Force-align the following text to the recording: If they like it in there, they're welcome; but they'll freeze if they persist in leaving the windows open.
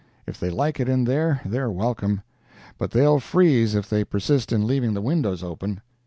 If 0.25 0.39
they 0.39 0.49
like 0.49 0.79
it 0.79 0.89
in 0.89 1.03
there, 1.03 1.41
they're 1.45 1.69
welcome; 1.69 2.23
but 2.79 2.89
they'll 2.89 3.19
freeze 3.19 3.75
if 3.75 3.87
they 3.87 4.03
persist 4.03 4.51
in 4.51 4.65
leaving 4.65 4.95
the 4.95 4.99
windows 5.01 5.43
open. 5.43 5.81